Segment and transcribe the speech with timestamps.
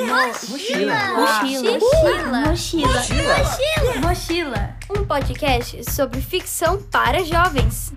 [0.00, 0.94] Mochila.
[1.16, 1.78] Mochila.
[2.46, 2.86] Mochila.
[2.86, 4.00] Mochila.
[4.00, 4.76] Mochila.
[4.96, 7.92] Um podcast sobre ficção para jovens.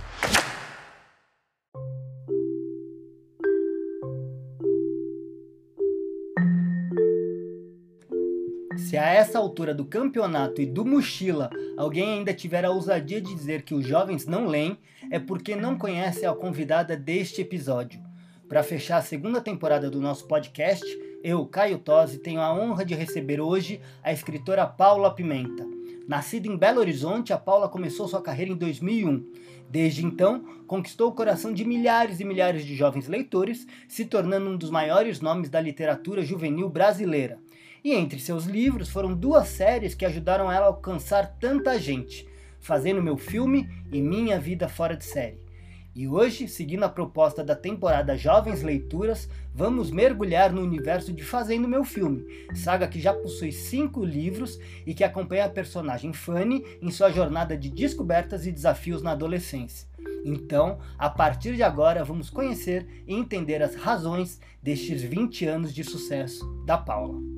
[8.78, 13.34] Se a essa altura do campeonato e do mochila alguém ainda tiver a ousadia de
[13.34, 14.78] dizer que os jovens não leem,
[15.12, 18.02] é porque não conhece a convidada deste episódio.
[18.50, 20.84] Para fechar a segunda temporada do nosso podcast,
[21.24, 25.66] eu, Caio Tosi, tenho a honra de receber hoje a escritora Paula Pimenta.
[26.08, 29.26] Nascida em Belo Horizonte, a Paula começou sua carreira em 2001.
[29.70, 34.58] Desde então, conquistou o coração de milhares e milhares de jovens leitores, se tornando um
[34.58, 37.40] dos maiores nomes da literatura juvenil brasileira.
[37.84, 42.28] E entre seus livros foram duas séries que ajudaram ela a alcançar tanta gente:
[42.60, 45.51] Fazendo Meu Filme e Minha Vida Fora de Série.
[45.94, 51.68] E hoje, seguindo a proposta da temporada Jovens Leituras, vamos mergulhar no universo de Fazendo
[51.68, 56.90] Meu Filme, saga que já possui cinco livros e que acompanha a personagem Fanny em
[56.92, 59.86] sua jornada de descobertas e desafios na adolescência.
[60.24, 65.84] Então, a partir de agora, vamos conhecer e entender as razões destes 20 anos de
[65.84, 67.31] sucesso da Paula.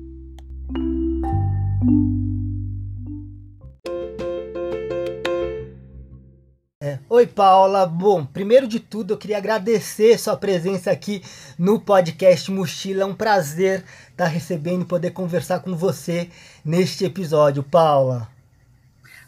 [7.16, 7.86] Oi, Paula.
[7.86, 11.22] Bom, primeiro de tudo, eu queria agradecer sua presença aqui
[11.56, 13.04] no podcast Mochila.
[13.04, 16.28] É um prazer estar recebendo e poder conversar com você
[16.64, 18.33] neste episódio, Paula.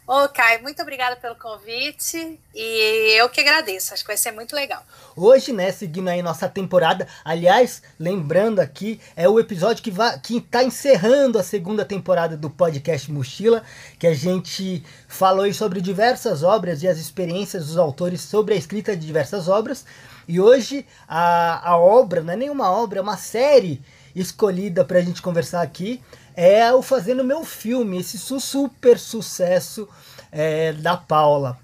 [0.09, 4.55] Ô, Caio, muito obrigada pelo convite e eu que agradeço, acho que vai ser muito
[4.55, 4.81] legal.
[5.13, 10.39] Hoje, né, seguindo aí nossa temporada, aliás, lembrando aqui, é o episódio que vai que
[10.39, 13.61] tá encerrando a segunda temporada do podcast Mochila,
[13.99, 18.57] que a gente falou aí sobre diversas obras e as experiências dos autores sobre a
[18.57, 19.83] escrita de diversas obras.
[20.25, 23.81] E hoje a, a obra, não é nenhuma obra, é uma série
[24.15, 26.01] escolhida para a gente conversar aqui,
[26.37, 29.89] é o Fazendo Meu Filme, esse super sucesso
[30.31, 31.57] é, da Paula.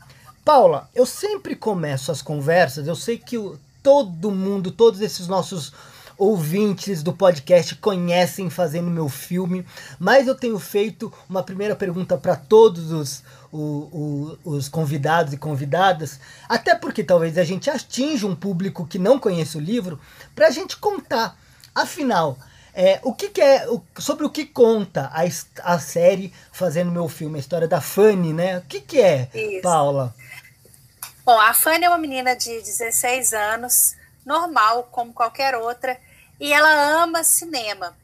[0.44, 3.38] Paula, eu sempre começo as conversas, eu sei que
[3.84, 5.72] todo mundo, todos esses nossos
[6.18, 9.64] ouvintes do podcast conhecem Fazendo Meu Filme,
[10.00, 16.20] mas eu tenho feito uma primeira pergunta para todos os, os, os, convidados e convidadas,
[16.50, 20.00] até porque talvez a gente atinja um público que não conhece o livro,
[20.34, 21.38] para a gente contar.
[21.76, 22.38] Afinal,
[22.74, 23.70] é, o que, que é.
[23.70, 28.34] O, sobre o que conta a, a série fazendo meu filme, a história da Fanny,
[28.34, 28.58] né?
[28.58, 29.62] O que, que é, Isso.
[29.62, 30.14] Paula?
[31.24, 33.96] Bom, a Fanny é uma menina de 16 anos,
[34.26, 35.98] normal, como qualquer outra,
[36.40, 37.96] e ela ama cinema.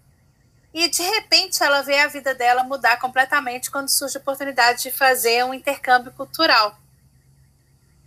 [0.71, 4.91] E de repente ela vê a vida dela mudar completamente quando surge a oportunidade de
[4.91, 6.77] fazer um intercâmbio cultural.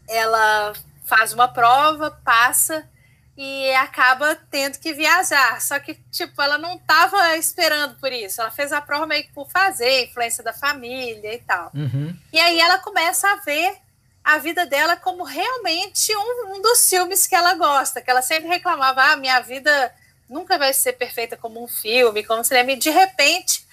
[0.08, 0.72] Ela
[1.04, 2.88] faz uma prova, passa
[3.36, 5.60] e acaba tendo que viajar.
[5.60, 8.40] Só que, tipo, ela não estava esperando por isso.
[8.40, 11.70] Ela fez a prova meio que por fazer, influência da família e tal.
[11.74, 12.14] Uhum.
[12.32, 13.76] E aí ela começa a ver
[14.22, 18.48] a vida dela como realmente um, um, dos filmes que ela gosta, que ela sempre
[18.48, 19.92] reclamava, ah, minha vida
[20.28, 23.66] nunca vai ser perfeita como um filme, como cinema, e de repente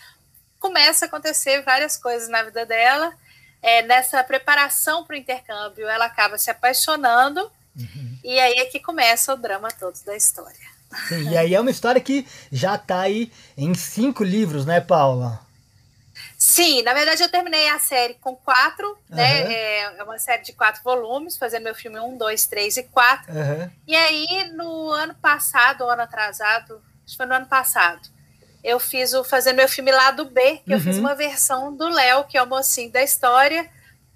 [0.60, 3.14] começa a acontecer várias coisas na vida dela.
[3.62, 8.18] É, nessa preparação para o intercâmbio, ela acaba se apaixonando Uhum.
[8.24, 10.70] E aí é que começa o drama todo da história.
[11.08, 15.40] Sim, e aí é uma história que já está aí em cinco livros, né, Paula?
[16.38, 19.16] Sim, na verdade eu terminei a série com quatro, uhum.
[19.16, 19.54] né?
[19.54, 23.32] É, é uma série de quatro volumes, fazendo meu filme um, dois, três e quatro.
[23.32, 23.70] Uhum.
[23.88, 28.10] E aí, no ano passado, ou ano atrasado, acho que foi no ano passado,
[28.64, 30.78] eu fiz o Fazendo Meu Filme Lado B, que uhum.
[30.78, 31.02] eu fiz uhum.
[31.02, 33.70] uma versão do Léo, que é o mocinho da história,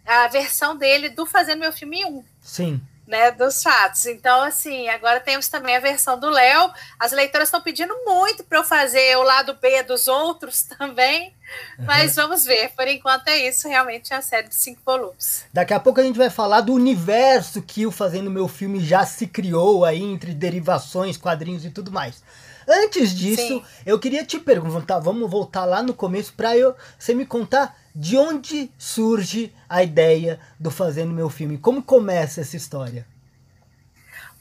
[0.06, 2.23] a versão dele do Fazendo Meu Filme 1.
[2.41, 4.06] Sim né, dos fatos.
[4.06, 6.72] Então, assim, agora temos também a versão do Léo.
[7.00, 11.34] As leitoras estão pedindo muito para eu fazer o lado B dos outros também,
[11.80, 12.24] mas uhum.
[12.24, 12.69] vamos ver.
[12.75, 15.46] Por enquanto é isso, realmente é a série de cinco volumes.
[15.52, 19.06] Daqui a pouco a gente vai falar do universo que o Fazendo Meu Filme já
[19.06, 22.24] se criou aí, entre derivações, quadrinhos e tudo mais.
[22.68, 23.64] Antes disso, Sim.
[23.85, 28.17] eu queria te perguntar, vamos voltar lá no começo para eu você me contar de
[28.17, 31.57] onde surge a ideia do Fazendo Meu Filme?
[31.57, 33.05] Como começa essa história?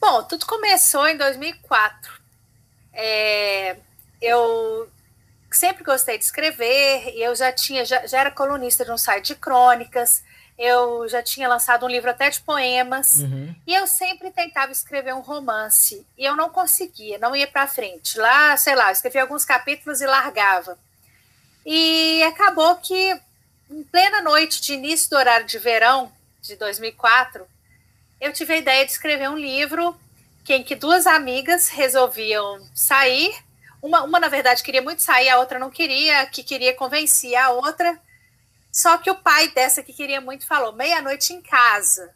[0.01, 2.21] Bom, tudo começou em 2004.
[2.93, 3.77] É,
[4.21, 4.89] eu
[5.51, 9.29] sempre gostei de escrever e eu já tinha já, já, era colunista de um site
[9.29, 10.25] de crônicas.
[10.59, 13.55] Eu já tinha lançado um livro até de poemas uhum.
[13.67, 18.19] e eu sempre tentava escrever um romance e eu não conseguia, não ia para frente.
[18.19, 20.79] Lá, sei lá, escrevia alguns capítulos e largava.
[21.65, 23.21] E acabou que
[23.73, 27.47] em plena noite de início do horário de verão de 2004,
[28.21, 29.99] eu tive a ideia de escrever um livro
[30.49, 33.35] em que duas amigas resolviam sair,
[33.81, 37.51] Uma, uma, na verdade, queria muito sair, a outra não queria, que queria convencer a
[37.51, 37.99] outra.
[38.71, 42.15] Só que o pai dessa que queria muito falou: meia-noite em casa.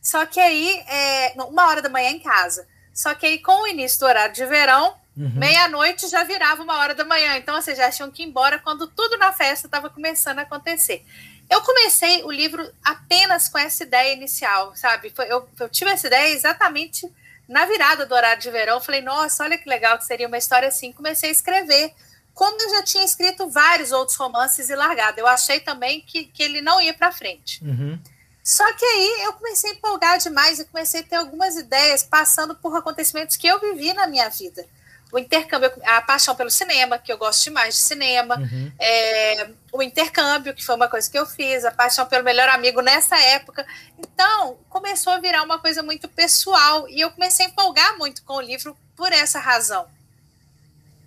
[0.00, 2.68] Só que aí, é, uma hora da manhã em casa.
[2.92, 5.32] Só que aí, com o início do horário de verão, uhum.
[5.34, 7.36] meia-noite já virava uma hora da manhã.
[7.36, 11.04] Então, vocês já tinham que ir embora quando tudo na festa estava começando a acontecer.
[11.48, 15.12] Eu comecei o livro apenas com essa ideia inicial, sabe?
[15.28, 17.10] Eu, eu tive essa ideia exatamente
[17.48, 18.80] na virada do horário de verão.
[18.80, 20.92] Falei, nossa, olha que legal que seria uma história assim.
[20.92, 21.92] Comecei a escrever.
[22.32, 26.42] Como eu já tinha escrito vários outros romances e largado, eu achei também que, que
[26.42, 27.62] ele não ia para frente.
[27.62, 27.98] Uhum.
[28.42, 32.54] Só que aí eu comecei a empolgar demais e comecei a ter algumas ideias passando
[32.54, 34.66] por acontecimentos que eu vivi na minha vida
[35.14, 38.72] o intercâmbio, a paixão pelo cinema, que eu gosto demais de cinema, uhum.
[38.80, 42.80] é, o intercâmbio, que foi uma coisa que eu fiz, a paixão pelo melhor amigo
[42.80, 43.64] nessa época.
[43.96, 48.34] Então, começou a virar uma coisa muito pessoal e eu comecei a empolgar muito com
[48.34, 49.86] o livro por essa razão.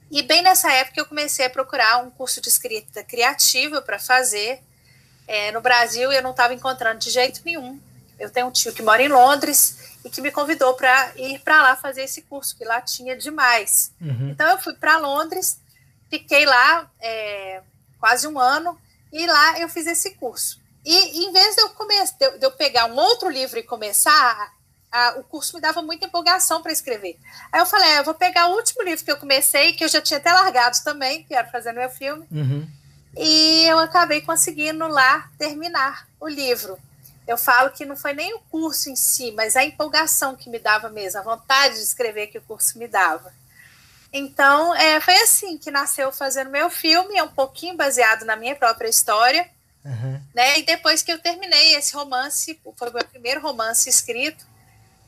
[0.10, 4.62] E bem nessa época eu comecei a procurar um curso de escrita criativa para fazer.
[5.28, 7.78] É, no Brasil eu não estava encontrando de jeito nenhum.
[8.18, 11.62] Eu tenho um tio que mora em Londres e que me convidou para ir para
[11.62, 13.92] lá fazer esse curso, que lá tinha demais.
[14.02, 14.30] Uhum.
[14.30, 15.60] Então eu fui para Londres,
[16.10, 17.62] fiquei lá é,
[18.00, 18.80] quase um ano
[19.12, 20.62] e lá eu fiz esse curso.
[20.86, 21.94] E em vez de eu, come...
[22.40, 24.54] de eu pegar um outro livro e começar,
[24.90, 27.20] a, o curso me dava muita empolgação para escrever.
[27.52, 29.90] Aí eu falei, é, eu vou pegar o último livro que eu comecei, que eu
[29.90, 32.66] já tinha até largado também, que era fazendo meu filme, uhum.
[33.18, 36.80] e eu acabei conseguindo lá terminar o livro
[37.28, 40.58] eu falo que não foi nem o curso em si, mas a empolgação que me
[40.58, 43.34] dava mesmo, a vontade de escrever que o curso me dava.
[44.14, 48.56] Então, é, foi assim que nasceu fazendo meu filme, é um pouquinho baseado na minha
[48.56, 49.48] própria história.
[49.84, 50.22] Uhum.
[50.34, 50.60] Né?
[50.60, 54.46] E depois que eu terminei esse romance, foi o meu primeiro romance escrito,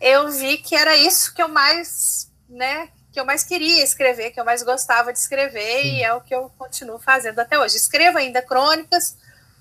[0.02, 4.40] eu vi que era isso que eu mais, né, que eu mais queria escrever, que
[4.40, 5.96] eu mais gostava de escrever, Sim.
[5.96, 7.78] e é o que eu continuo fazendo até hoje.
[7.78, 9.18] Escrevo ainda crônicas,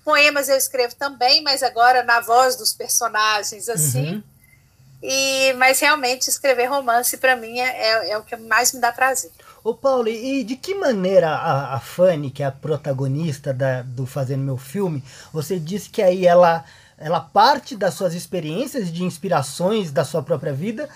[0.08, 4.14] Poemas eu escrevo também, mas agora na voz dos personagens, assim.
[4.14, 4.22] Uhum.
[5.02, 8.90] E, mas realmente escrever romance para mim é, é, é, o que mais me dá
[8.90, 9.30] prazer.
[9.62, 14.06] Ô Paulo, e de que maneira a, a Fanny, que é a protagonista da, do
[14.06, 16.64] Fazendo Meu Filme, você disse que aí ela,
[16.96, 20.88] ela parte das suas experiências, de inspirações da sua própria vida,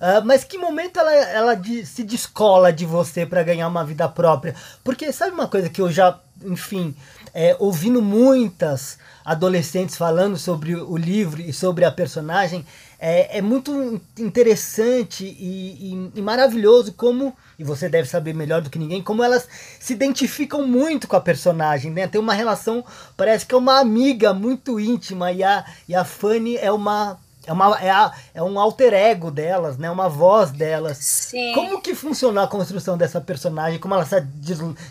[0.00, 4.08] uh, mas que momento ela, ela de, se descola de você para ganhar uma vida
[4.08, 4.54] própria?
[4.82, 6.94] Porque sabe uma coisa que eu já, enfim,
[7.34, 12.64] é, ouvindo muitas adolescentes falando sobre o livro e sobre a personagem,
[12.98, 18.68] é, é muito interessante e, e, e, maravilhoso como, e você deve saber melhor do
[18.68, 19.48] que ninguém, como elas
[19.78, 22.06] se identificam muito com a personagem, né?
[22.06, 22.84] Tem uma relação,
[23.16, 27.18] parece que é uma amiga muito íntima, e a, e a Fanny é uma.
[27.46, 29.90] É, uma, é, a, é um alter ego delas, né?
[29.90, 30.98] Uma voz delas.
[30.98, 31.52] Sim.
[31.54, 33.78] Como que funcionou a construção dessa personagem?
[33.78, 34.20] Como ela se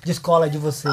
[0.03, 0.89] descola de você?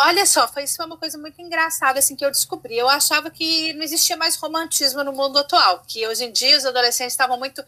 [0.00, 2.78] Olha só, foi, isso foi uma coisa muito engraçada assim que eu descobri.
[2.78, 6.64] Eu achava que não existia mais romantismo no mundo atual, que hoje em dia os
[6.64, 7.64] adolescentes estavam muito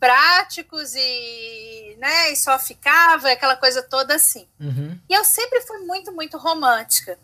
[0.00, 4.46] práticos e, né, e só ficava aquela coisa toda assim.
[4.58, 4.98] Uhum.
[5.08, 7.18] E eu sempre fui muito, muito romântica.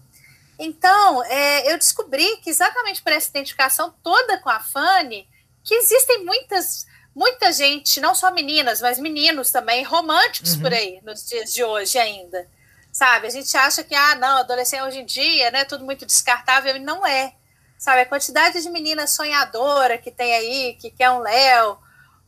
[0.64, 5.29] Então, é, eu descobri que exatamente por essa identificação toda com a Fanny,
[5.64, 10.62] que existem muitas, muita gente, não só meninas, mas meninos também, românticos uhum.
[10.62, 12.49] por aí, nos dias de hoje ainda
[12.93, 13.26] sabe?
[13.26, 16.79] A gente acha que, ah, não, adolescente hoje em dia, né, tudo muito descartável, e
[16.79, 17.34] não é,
[17.79, 18.03] sabe?
[18.03, 21.79] A quantidade de menina sonhadora que tem aí, que quer um Léo,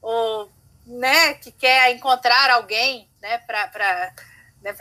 [0.01, 0.51] ou,
[0.87, 4.15] né, que quer encontrar alguém, né, para
[4.63, 4.73] né,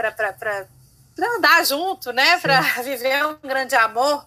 [1.15, 4.25] para andar junto, né, para viver um grande amor.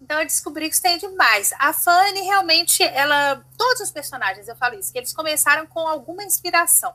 [0.00, 1.52] Então eu descobri que isso tem demais.
[1.58, 6.22] A Fanny realmente, ela, todos os personagens, eu falo isso, que eles começaram com alguma
[6.22, 6.94] inspiração.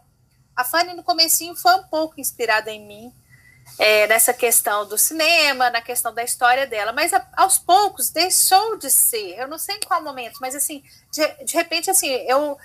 [0.56, 3.14] A Fanny no comecinho foi um pouco inspirada em mim,
[3.80, 8.78] é, nessa questão do cinema, na questão da história dela, mas a, aos poucos deixou
[8.78, 9.38] de ser.
[9.38, 12.58] Eu não sei em qual momento, mas assim, de, de repente, assim, eu,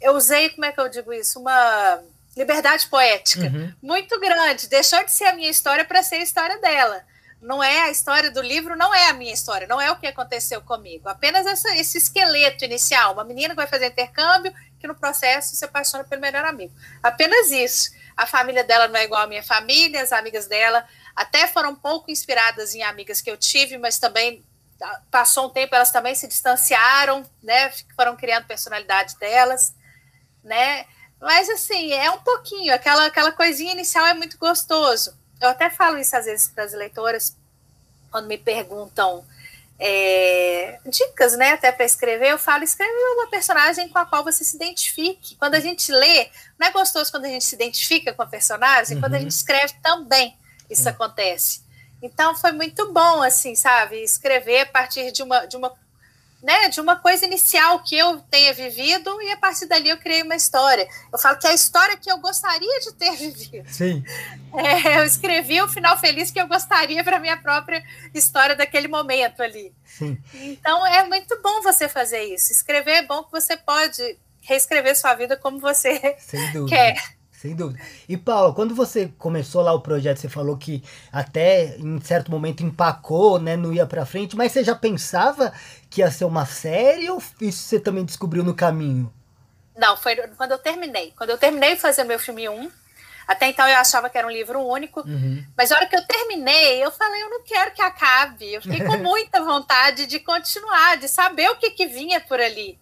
[0.00, 1.40] eu usei, como é que eu digo isso?
[1.40, 2.00] Uma
[2.36, 3.72] liberdade poética uhum.
[3.82, 4.68] muito grande.
[4.68, 7.02] Deixou de ser a minha história para ser a história dela.
[7.40, 10.06] Não é a história do livro, não é a minha história, não é o que
[10.06, 11.08] aconteceu comigo.
[11.08, 15.64] Apenas essa, esse esqueleto inicial, uma menina que vai fazer intercâmbio, que no processo se
[15.64, 16.74] apaixona pelo melhor amigo.
[17.02, 17.90] Apenas isso.
[18.16, 21.76] A família dela não é igual à minha família, as amigas dela até foram um
[21.76, 24.44] pouco inspiradas em amigas que eu tive, mas também
[24.82, 27.72] ah, passou um tempo, elas também se distanciaram, né?
[27.94, 29.74] Foram criando personalidade delas,
[30.44, 30.84] né?
[31.26, 35.12] Mas assim, é um pouquinho, aquela, aquela coisinha inicial é muito gostoso.
[35.40, 37.36] Eu até falo isso às vezes para as leitoras,
[38.12, 39.24] quando me perguntam
[39.76, 44.44] é, dicas, né, até para escrever, eu falo, escreve uma personagem com a qual você
[44.44, 45.34] se identifique.
[45.34, 48.94] Quando a gente lê, não é gostoso quando a gente se identifica com a personagem,
[48.94, 49.02] uhum.
[49.02, 49.22] quando a uhum.
[49.24, 50.38] gente escreve também
[50.70, 51.64] isso acontece.
[52.00, 55.74] Então foi muito bom, assim, sabe, escrever a partir de uma, de uma
[56.46, 60.22] né, de uma coisa inicial que eu tenha vivido e a partir dali eu criei
[60.22, 60.86] uma história.
[61.12, 63.68] Eu falo que é a história que eu gostaria de ter vivido.
[63.68, 64.04] Sim.
[64.54, 67.82] É, eu escrevi o final feliz que eu gostaria para minha própria
[68.14, 69.74] história daquele momento ali.
[69.84, 70.16] Sim.
[70.34, 72.52] Então é muito bom você fazer isso.
[72.52, 76.16] Escrever é bom que você pode reescrever sua vida como você
[76.68, 77.15] quer.
[77.46, 77.80] Sem dúvida.
[78.08, 82.64] E Paulo, quando você começou lá o projeto, você falou que até em certo momento
[82.64, 85.52] empacou, né, não ia para frente, mas você já pensava
[85.88, 89.12] que ia ser uma série ou isso você também descobriu no caminho?
[89.76, 91.12] Não, foi quando eu terminei.
[91.16, 92.68] Quando eu terminei de fazer meu filme 1,
[93.28, 95.44] até então eu achava que era um livro único, uhum.
[95.56, 98.54] mas na hora que eu terminei, eu falei, eu não quero que acabe.
[98.54, 102.76] Eu fiquei com muita vontade de continuar, de saber o que, que vinha por ali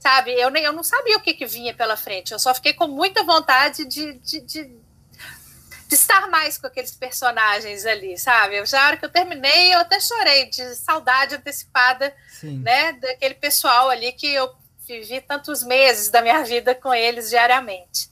[0.00, 0.32] sabe?
[0.32, 2.88] Eu, nem, eu não sabia o que, que vinha pela frente, eu só fiquei com
[2.88, 8.56] muita vontade de, de, de, de estar mais com aqueles personagens ali, sabe?
[8.56, 12.58] Eu, já na hora que eu terminei, eu até chorei de saudade antecipada, Sim.
[12.60, 12.94] né?
[12.94, 14.50] Daquele pessoal ali que eu
[14.86, 18.08] vivi tantos meses da minha vida com eles diariamente.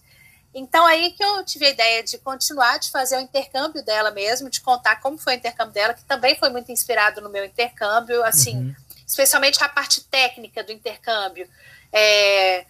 [0.54, 4.50] Então, aí que eu tive a ideia de continuar, de fazer o intercâmbio dela mesmo,
[4.50, 8.24] de contar como foi o intercâmbio dela, que também foi muito inspirado no meu intercâmbio,
[8.24, 8.74] assim, uhum.
[9.06, 11.48] especialmente a parte técnica do intercâmbio
[11.92, 12.66] é,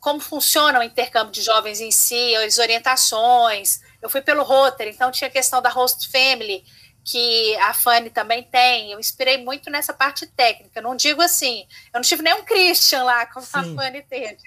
[0.00, 3.80] como funciona o intercâmbio de jovens em si, as orientações.
[4.02, 6.64] Eu fui pelo Rotary, então tinha a questão da host family,
[7.04, 8.92] que a Fanny também tem.
[8.92, 10.80] Eu inspirei muito nessa parte técnica.
[10.80, 13.58] Não digo assim, eu não tive nenhum Christian lá, como Sim.
[13.58, 14.38] a Fanny teve,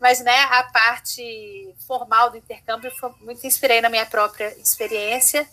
[0.00, 5.48] mas né, a parte formal do intercâmbio foi muito inspirei na minha própria experiência.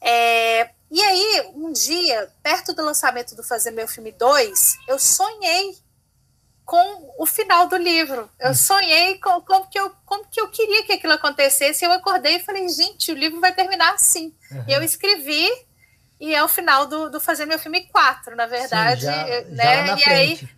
[0.00, 5.76] É, e aí, um dia, perto do lançamento do Fazer Meu Filme 2, eu sonhei
[6.66, 8.28] com o final do livro.
[8.40, 8.54] Eu hum.
[8.54, 11.84] sonhei com como que eu, como que eu queria que aquilo acontecesse.
[11.84, 14.34] Eu acordei e falei, gente, o livro vai terminar assim.
[14.50, 14.64] Uhum.
[14.66, 15.48] E eu escrevi,
[16.20, 19.02] e é o final do, do Fazer Meu Filme 4, na verdade.
[19.02, 19.86] Sim, já, né?
[19.86, 20.48] Já e aí.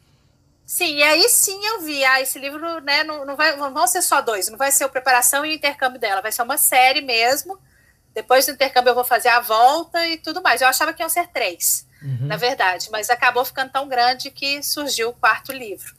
[0.64, 3.86] Sim, e aí sim eu vi, ah, esse livro né, não, não, vai, não vão
[3.86, 6.58] ser só dois, não vai ser o preparação e o intercâmbio dela, vai ser uma
[6.58, 7.58] série mesmo.
[8.12, 10.60] Depois do intercâmbio eu vou fazer a volta e tudo mais.
[10.60, 12.26] Eu achava que iam ser três, uhum.
[12.26, 15.97] na verdade, mas acabou ficando tão grande que surgiu o quarto livro.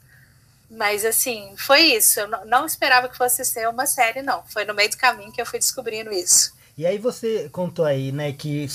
[0.70, 2.20] Mas assim, foi isso.
[2.20, 4.42] Eu não esperava que fosse ser uma série, não.
[4.46, 6.52] Foi no meio do caminho que eu fui descobrindo isso.
[6.78, 8.66] E aí você contou aí, né, que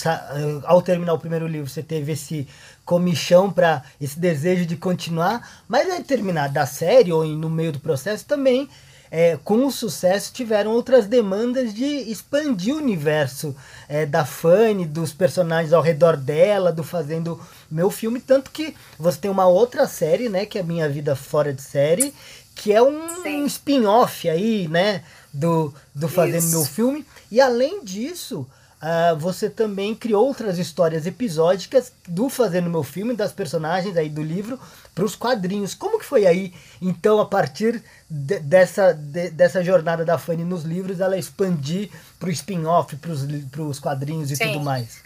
[0.65, 2.47] ao terminar o primeiro livro você teve esse
[2.83, 7.79] comichão para esse desejo de continuar, mas ao terminar da série ou no meio do
[7.79, 8.69] processo também
[9.17, 13.55] é, com o sucesso, tiveram outras demandas de expandir o universo
[13.87, 17.39] é, da Fanny, dos personagens ao redor dela, do Fazendo
[17.71, 18.19] Meu Filme.
[18.19, 20.45] Tanto que você tem uma outra série, né?
[20.45, 22.13] Que é Minha Vida Fora de Série,
[22.53, 25.01] que é um spin-off aí, né?
[25.33, 26.51] Do, do Fazendo Isso.
[26.51, 27.05] Meu Filme.
[27.31, 28.45] E além disso,
[28.85, 34.21] Uh, você também criou outras histórias episódicas do Fazendo Meu Filme, das personagens aí do
[34.21, 34.59] livro,
[34.93, 35.73] para os quadrinhos.
[35.73, 40.63] Como que foi aí, então, a partir de, dessa, de, dessa jornada da Fanny nos
[40.63, 41.89] livros, ela expandir
[42.19, 44.51] para o spin-off, para os quadrinhos e Sim.
[44.51, 45.01] tudo mais?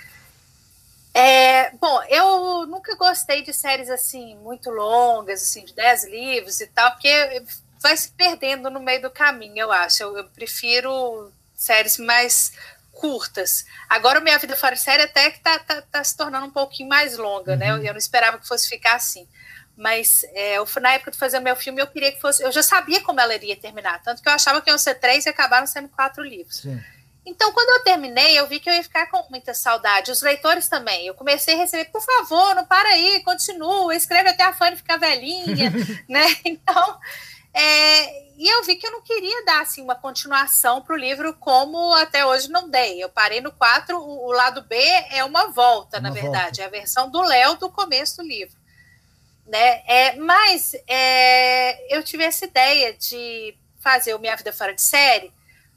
[1.13, 6.67] É, bom, eu nunca gostei de séries assim, muito longas, assim, de 10 livros e
[6.67, 7.43] tal, porque
[7.81, 10.03] vai se perdendo no meio do caminho, eu acho.
[10.03, 12.51] Eu, eu prefiro séries mais
[12.99, 13.65] curtas.
[13.87, 17.17] Agora, Minha Vida Fora Série até que tá, tá, tá, se tornando um pouquinho mais
[17.17, 17.71] longa, né?
[17.71, 17.77] uhum.
[17.77, 17.83] né?
[17.83, 19.27] Eu, eu, não esperava que fosse ficar assim.
[19.77, 22.43] Mas é, eu, na época de fazer o meu filme, eu queria que fosse.
[22.43, 25.25] Eu já sabia como ela iria terminar, tanto que eu achava que iam ser três
[25.25, 26.57] e acabaram sendo quatro livros.
[26.57, 26.81] Sim.
[27.25, 30.11] Então, quando eu terminei, eu vi que eu ia ficar com muita saudade.
[30.11, 31.05] Os leitores também.
[31.05, 34.97] Eu comecei a receber, por favor, não para aí, continua, escreve até a Fanny ficar
[34.97, 35.71] velhinha,
[36.09, 36.25] né?
[36.43, 36.99] Então,
[37.59, 41.33] é, e eu vi que eu não queria dar assim, uma continuação para o livro
[41.33, 43.03] como até hoje não dei.
[43.03, 44.77] Eu parei no 4, o, o lado B
[45.11, 46.61] é uma volta, uma na verdade, volta.
[46.61, 48.55] é a versão do Léo do começo do livro.
[49.45, 49.83] Né?
[49.85, 55.33] É, mas é, eu tive essa ideia de fazer o Minha Vida Fora de Série,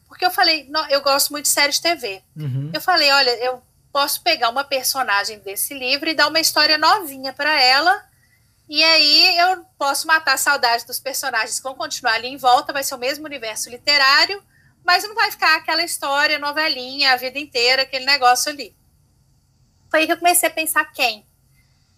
[0.07, 2.23] porque eu falei, não, eu gosto muito de série de TV.
[2.37, 2.71] Uhum.
[2.73, 3.61] Eu falei, olha, eu
[3.93, 8.12] posso pegar uma personagem desse livro e dar uma história novinha para ela
[8.69, 12.73] e aí eu posso matar a saudade dos personagens que vão continuar ali em volta,
[12.73, 14.43] vai ser o mesmo universo literário,
[14.85, 18.75] mas não vai ficar aquela história, novelinha, a vida inteira, aquele negócio ali.
[19.91, 21.27] Foi aí que eu comecei a pensar quem.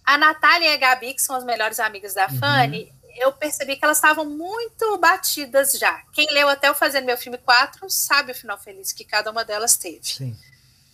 [0.05, 2.39] A Natália e a Gabi, que são as melhores amigas da uhum.
[2.39, 6.03] Fanny, eu percebi que elas estavam muito batidas já.
[6.13, 9.45] Quem leu até eu fazendo meu filme 4 sabe o final feliz que cada uma
[9.45, 10.05] delas teve.
[10.05, 10.37] Sim.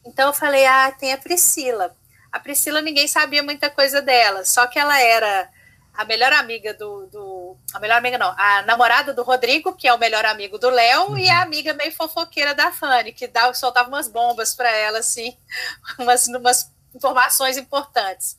[0.04, 1.96] Então eu falei, ah, tem a Priscila.
[2.30, 5.50] A Priscila, ninguém sabia muita coisa dela, só que ela era
[5.94, 9.92] a melhor amiga do, do, A melhor amiga não, a namorada do Rodrigo, que é
[9.92, 11.18] o melhor amigo do Léo, uhum.
[11.18, 15.36] e a amiga meio fofoqueira da Fanny, que dava, soltava umas bombas para ela, assim,
[15.98, 18.38] umas, umas informações importantes.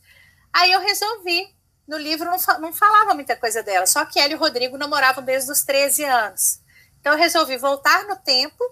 [0.52, 1.54] Aí eu resolvi.
[1.88, 5.24] No livro não, não falava muita coisa dela, só que ela e o Rodrigo namoravam
[5.24, 6.62] desde os 13 anos.
[7.00, 8.64] Então eu resolvi voltar no tempo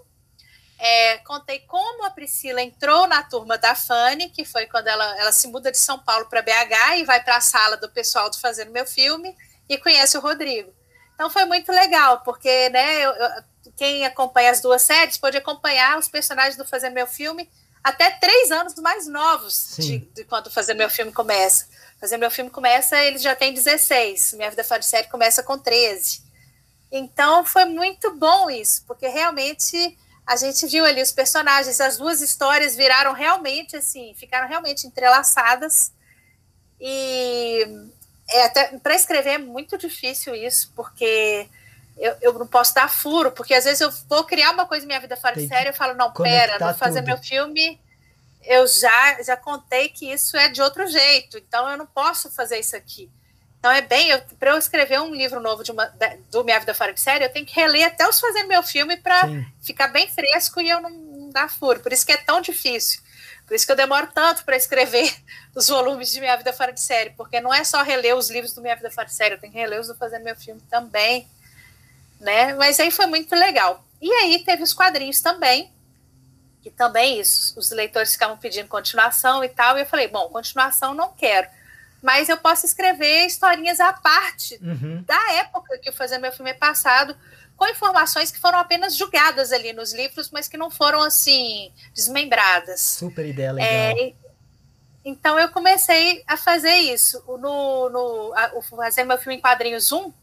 [0.79, 5.31] é, contei como a Priscila entrou na turma da Fanny, que foi quando ela, ela
[5.31, 8.39] se muda de São Paulo para BH e vai para a sala do pessoal do
[8.39, 9.36] Fazendo Meu Filme
[9.67, 10.74] e conhece o Rodrigo.
[11.13, 13.29] Então foi muito legal, porque né, eu, eu,
[13.75, 17.50] quem acompanha as duas séries pode acompanhar os personagens do Fazendo Meu Filme
[17.83, 21.67] até três anos mais novos de, de, quando Fazer Meu Filme começa.
[22.00, 25.57] Fazer Meu Filme começa, eles já têm 16, Minha Vida Fora de Série começa com
[25.57, 26.24] 13.
[26.89, 29.98] Então foi muito bom isso, porque realmente
[30.29, 35.91] a gente viu ali os personagens, as duas histórias viraram realmente assim, ficaram realmente entrelaçadas.
[36.79, 37.65] E
[38.29, 41.50] é até para escrever é muito difícil isso, porque
[41.98, 44.88] eu, eu não posso dar furo, porque às vezes eu vou criar uma coisa em
[44.88, 47.07] minha vida fora de série, eu falo, não, pera, vou fazer tudo.
[47.07, 47.81] meu filme,
[48.43, 52.59] eu já, já contei que isso é de outro jeito, então eu não posso fazer
[52.59, 53.09] isso aqui.
[53.59, 54.07] Então é bem,
[54.39, 55.93] para eu escrever um livro novo de uma,
[56.31, 58.95] do Minha Vida Fora de Série, eu tenho que reler até os fazendo meu filme
[58.95, 59.27] para
[59.61, 61.81] ficar bem fresco e eu não, não dar furo.
[61.81, 63.01] Por isso que é tão difícil.
[63.45, 65.13] Por isso que eu demoro tanto para escrever
[65.53, 68.53] os volumes de Minha Vida Fora de Série, porque não é só reler os livros
[68.53, 70.61] do Minha Vida Fora de Série, eu tenho que reler os do Fazendo Meu Filme
[70.69, 71.27] também,
[72.17, 72.53] né?
[72.53, 73.83] Mas aí foi muito legal.
[74.01, 75.69] E aí teve os quadrinhos também,
[76.61, 80.93] que também isso, os leitores ficavam pedindo continuação e tal, e eu falei, bom, continuação
[80.93, 81.58] não quero
[82.01, 85.03] mas eu posso escrever historinhas à parte uhum.
[85.05, 87.15] da época que o Fazer Meu Filme é passado,
[87.55, 92.79] com informações que foram apenas julgadas ali nos livros, mas que não foram assim desmembradas.
[92.79, 93.69] Super ideia legal.
[93.69, 94.13] É,
[95.03, 97.21] então eu comecei a fazer isso.
[97.27, 100.13] No, no a, o Fazer Meu Filme em Quadrinhos 1,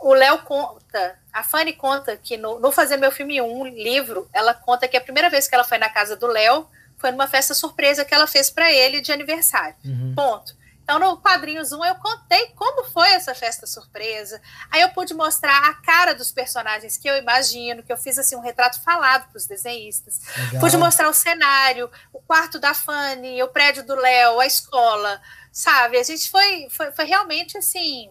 [0.00, 4.54] o Léo conta, a Fanny conta que no, no Fazer Meu Filme 1, livro, ela
[4.54, 7.54] conta que a primeira vez que ela foi na casa do Léo foi numa festa
[7.54, 9.74] surpresa que ela fez para ele de aniversário.
[9.84, 10.14] Uhum.
[10.14, 10.54] Ponto.
[10.84, 14.40] Então, no quadrinhos 1, eu contei como foi essa festa surpresa.
[14.70, 18.36] Aí eu pude mostrar a cara dos personagens que eu imagino, que eu fiz assim
[18.36, 20.20] um retrato falado para os desenhistas.
[20.36, 20.60] Legal.
[20.60, 25.96] Pude mostrar o cenário, o quarto da Fanny, o prédio do Léo, a escola, sabe?
[25.96, 28.10] A gente foi, foi, foi realmente assim.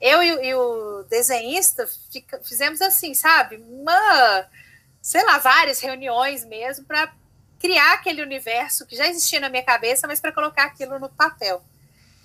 [0.00, 3.56] Eu e, e o desenhista fica, fizemos assim, sabe?
[3.56, 4.48] Uma,
[5.00, 7.12] sei lá, várias reuniões mesmo para
[7.60, 11.62] criar aquele universo que já existia na minha cabeça, mas para colocar aquilo no papel.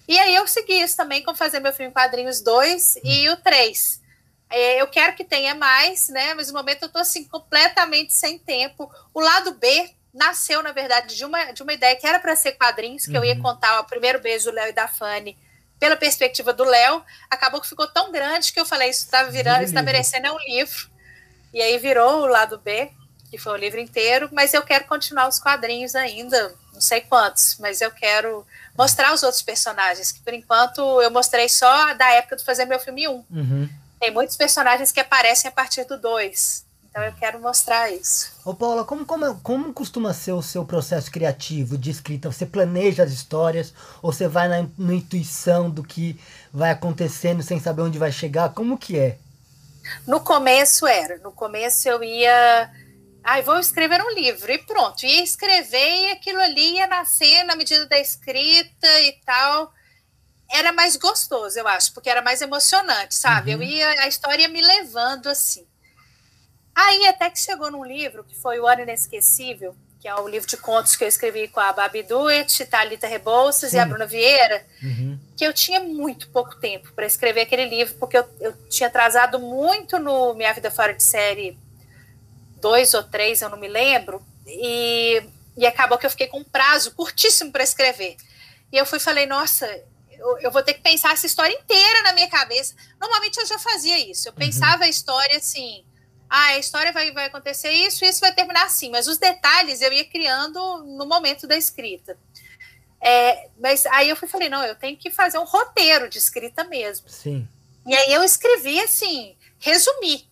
[0.08, 4.02] E aí eu segui isso também com fazer meu filme Quadrinhos 2 e o 3.
[4.50, 6.34] É, eu quero que tenha mais, né?
[6.34, 8.92] Mas no momento eu estou assim, completamente sem tempo.
[9.14, 12.54] O lado B nasceu, na verdade, de uma, de uma ideia que era para ser
[12.54, 13.18] quadrinhos, que uhum.
[13.18, 13.42] eu ia uhum.
[13.42, 15.38] contar o primeiro beijo do Léo e da Fanny
[15.80, 17.04] pela perspectiva do Léo.
[17.30, 20.40] Acabou que ficou tão grande que eu falei, isso está virando, está merecendo é um
[20.40, 20.90] livro.
[21.54, 22.92] E aí virou o lado B,
[23.30, 27.58] que foi o livro inteiro, mas eu quero continuar os quadrinhos ainda, não sei quantos,
[27.60, 28.46] mas eu quero
[28.78, 32.80] mostrar os outros personagens, que por enquanto eu mostrei só da época de fazer meu
[32.80, 33.26] filme 1.
[33.32, 33.70] Uhum.
[34.00, 36.66] Tem muitos personagens que aparecem a partir do 2.
[36.90, 38.32] Então eu quero mostrar isso.
[38.46, 42.32] Ô Paula, como, como, como costuma ser o seu processo criativo de escrita?
[42.32, 46.18] Você planeja as histórias ou você vai na, na intuição do que
[46.54, 48.54] vai acontecendo sem saber onde vai chegar?
[48.54, 49.18] Como que é?
[50.08, 51.18] No começo era.
[51.18, 52.72] No começo eu ia
[53.28, 55.04] Ai, vou escrever um livro e pronto.
[55.04, 59.74] Ia escrever e aquilo ali ia nascer na medida da escrita e tal.
[60.48, 63.56] Era mais gostoso, eu acho, porque era mais emocionante, sabe?
[63.56, 63.64] Uhum.
[63.64, 65.66] Eu ia, a história ia me levando assim.
[66.76, 70.48] Aí até que chegou num livro que foi O Ano Inesquecível, que é o livro
[70.48, 73.78] de contos que eu escrevi com a Babi Duet, Thalita Rebouças Sim.
[73.78, 75.20] e a Bruna Vieira, uhum.
[75.36, 79.40] que eu tinha muito pouco tempo para escrever aquele livro, porque eu, eu tinha atrasado
[79.40, 81.58] muito no Minha Vida Fora de Série
[82.66, 85.22] dois ou três, eu não me lembro, e,
[85.56, 88.18] e acabou que eu fiquei com um prazo curtíssimo para escrever.
[88.74, 89.68] E eu fui falei, nossa,
[90.10, 92.74] eu, eu, vou ter que pensar essa história inteira na minha cabeça.
[93.00, 94.40] Normalmente eu já fazia isso, eu uhum.
[94.40, 95.86] pensava a história assim,
[96.28, 99.94] ah, a história vai, vai acontecer isso, isso vai terminar assim, mas os detalhes eu
[99.94, 100.60] ia criando
[100.98, 102.18] no momento da escrita.
[103.00, 106.64] É, mas aí eu fui falei, não, eu tenho que fazer um roteiro de escrita
[106.64, 107.08] mesmo.
[107.10, 107.48] Sim.
[107.86, 110.28] E aí eu escrevi assim, resumi.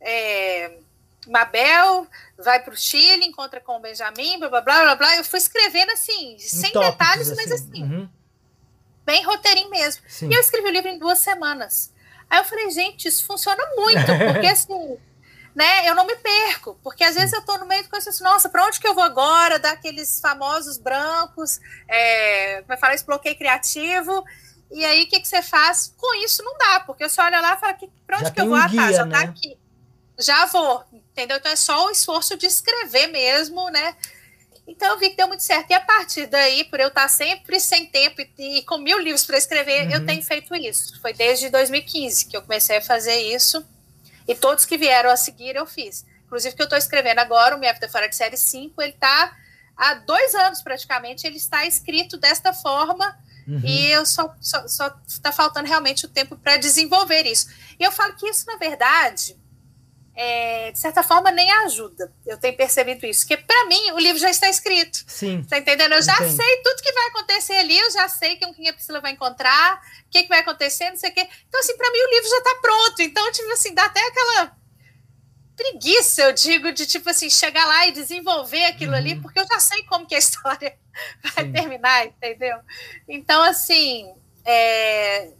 [0.00, 0.78] É,
[1.28, 2.06] Mabel
[2.38, 4.96] vai para o Chile, encontra com o Benjamin, blá blá blá blá.
[4.96, 5.16] blá.
[5.16, 8.08] Eu fui escrevendo assim, em sem tópicos, detalhes, mas assim, assim uhum.
[9.04, 10.02] bem roteirinho mesmo.
[10.08, 10.28] Sim.
[10.30, 11.92] E eu escrevi o livro em duas semanas.
[12.30, 14.98] Aí eu falei, gente, isso funciona muito, porque assim,
[15.54, 18.24] né, eu não me perco, porque às vezes eu estou no meio de coisas assim,
[18.24, 19.58] nossa, para onde que eu vou agora?
[19.58, 24.24] Daqueles famosos brancos, é, é falar, esse bloqueio criativo.
[24.70, 25.94] E aí, o que, que você faz?
[25.96, 28.48] Com isso não dá, porque você olha lá e fala, para onde Já que eu
[28.48, 28.56] vou?
[28.56, 29.18] um Ah, tá, já né?
[29.18, 29.58] tá aqui.
[30.18, 31.36] Já vou, entendeu?
[31.36, 33.94] Então é só o esforço de escrever mesmo, né?
[34.66, 35.70] Então eu vi que deu muito certo.
[35.70, 39.24] E a partir daí, por eu estar sempre sem tempo e, e com mil livros
[39.24, 39.92] para escrever, Uhum.
[39.94, 41.00] eu tenho feito isso.
[41.00, 43.64] Foi desde 2015 que eu comecei a fazer isso.
[44.26, 46.04] E todos que vieram a seguir eu fiz.
[46.26, 49.34] Inclusive que eu estou escrevendo agora, o Minha Vida Fora de Série 5, ele está
[49.74, 53.62] há dois anos praticamente, ele está escrito desta forma Uhum.
[53.64, 54.90] e eu só só, só
[55.22, 57.48] tá faltando realmente o tempo para desenvolver isso.
[57.80, 59.34] E eu falo que isso, na verdade,
[60.20, 62.12] é, de certa forma, nem ajuda.
[62.26, 65.04] Eu tenho percebido isso, porque para mim o livro já está escrito.
[65.06, 65.44] Sim.
[65.44, 65.92] Tá entendendo?
[65.92, 66.34] Eu já Entendo.
[66.36, 69.80] sei tudo que vai acontecer ali, eu já sei com quem a Priscila vai encontrar,
[70.06, 71.28] o que, que vai acontecer, não sei o quê.
[71.46, 73.00] Então, assim, para mim o livro já tá pronto.
[73.00, 74.56] Então, tipo assim, dá até aquela
[75.54, 79.22] preguiça, eu digo, de tipo assim, chegar lá e desenvolver aquilo ali, Uhum.
[79.22, 80.76] porque eu já sei como que a história
[81.34, 81.52] vai Sim.
[81.52, 82.58] terminar, entendeu?
[83.08, 84.12] Então, assim,
[84.44, 85.30] é,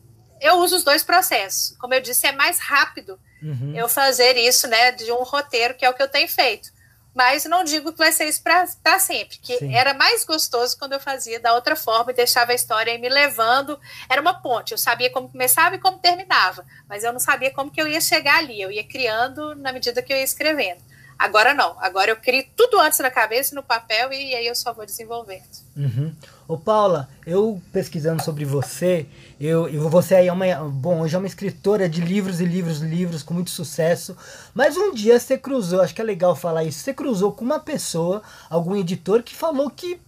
[0.41, 1.77] eu uso os dois processos.
[1.79, 3.75] Como eu disse, é mais rápido Uhum.
[3.77, 6.71] eu fazer isso, né, de um roteiro, que é o que eu tenho feito.
[7.15, 9.75] Mas não digo que vai ser isso para sempre, que Sim.
[9.75, 13.79] era mais gostoso quando eu fazia da outra forma e deixava a história me levando.
[14.09, 17.73] Era uma ponte, eu sabia como começava e como terminava, mas eu não sabia como
[17.73, 18.61] que eu ia chegar ali.
[18.61, 20.81] Eu ia criando na medida que eu ia escrevendo.
[21.19, 24.73] Agora não, agora eu crio tudo antes na cabeça, no papel, e aí eu só
[24.73, 25.49] vou desenvolvendo.
[25.77, 26.15] Uhum.
[26.47, 29.05] Ô Paula, eu pesquisando sobre você,
[29.41, 32.83] eu, eu você aí é uma, bom, hoje é uma escritora de livros e livros
[32.83, 34.17] e livros com muito sucesso,
[34.53, 37.61] mas um dia você cruzou, acho que é legal falar isso, você cruzou com uma
[37.61, 40.01] pessoa, algum editor que falou que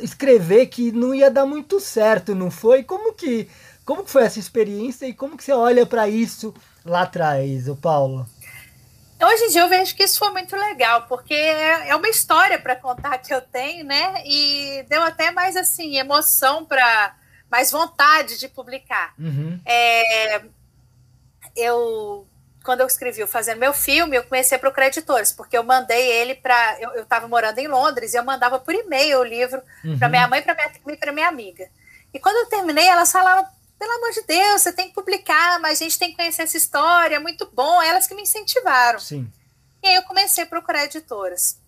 [0.00, 2.84] escrever que não ia dar muito certo, não foi?
[2.84, 3.48] Como que
[3.84, 6.52] como que foi essa experiência e como que você olha para isso
[6.84, 8.26] lá atrás, ô Paula?
[9.22, 12.58] Hoje em dia eu vejo que isso foi muito legal, porque é é uma história
[12.58, 14.22] para contar que eu tenho, né?
[14.24, 17.14] E deu até mais assim emoção para
[17.50, 19.14] mais vontade de publicar.
[19.18, 19.60] Uhum.
[19.64, 20.42] É,
[21.56, 22.26] eu
[22.66, 26.10] quando eu escrevi o Fazendo Meu Filme, eu comecei a procurar editores, porque eu mandei
[26.10, 26.80] ele para.
[26.80, 29.96] Eu estava morando em Londres e eu mandava por e-mail o livro Uhum.
[29.96, 31.70] para minha mãe, para minha e para minha amiga.
[32.12, 33.46] E quando eu terminei, elas falaram:
[33.78, 36.56] pelo amor de Deus, você tem que publicar, mas a gente tem que conhecer essa
[36.56, 37.80] história, é muito bom.
[37.80, 38.98] Elas que me incentivaram.
[38.98, 39.30] Sim.
[39.80, 41.60] E aí eu comecei a procurar editoras.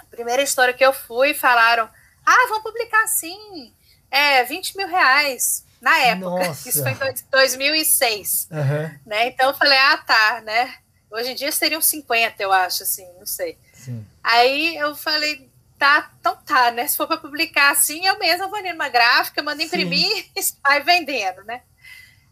[0.00, 1.86] A primeira editora que eu fui, falaram:
[2.24, 3.74] ah, vamos publicar sim,
[4.16, 5.64] é 20 mil reais.
[5.80, 6.68] Na época, Nossa.
[6.68, 8.98] isso foi em dois- 2006, Aham.
[9.04, 9.28] né?
[9.28, 10.74] Então eu falei, ah, tá, né?
[11.10, 13.58] Hoje em dia seriam 50, eu acho, assim, não sei.
[13.74, 14.04] Sim.
[14.22, 16.86] Aí eu falei, tá, então tá, né?
[16.88, 19.66] Se for para publicar assim, eu mesma vou ali numa gráfica, mando Sim.
[19.66, 21.60] imprimir e sai vendendo, né?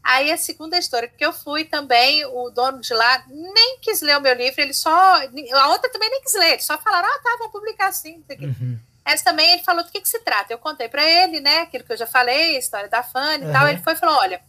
[0.03, 4.17] Aí a segunda editora que eu fui também, o dono de lá nem quis ler
[4.17, 4.91] o meu livro, ele só.
[4.91, 8.25] A outra também nem quis ler, eles só falaram, ah, tá, vamos publicar assim.
[8.41, 8.79] Uhum.
[9.05, 10.53] Essa também ele falou do que, que se trata.
[10.53, 13.47] Eu contei para ele, né, aquilo que eu já falei, a história da Fanny e
[13.47, 13.53] Uhum.
[13.53, 13.69] tal.
[13.69, 14.41] Ele foi e falou: olha,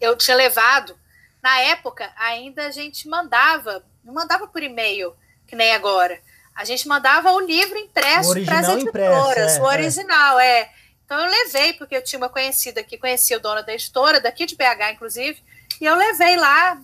[0.00, 0.98] eu tinha levado,
[1.42, 5.14] na época ainda a gente mandava, não mandava por e-mail,
[5.46, 6.20] que nem agora.
[6.54, 9.68] A gente mandava o livro impresso para as original impresso, editoras, é, o é.
[9.68, 10.72] original, é.
[11.04, 14.44] Então eu levei, porque eu tinha uma conhecida que conhecia o dono da editora, daqui
[14.44, 15.42] de BH, inclusive,
[15.80, 16.78] e eu levei lá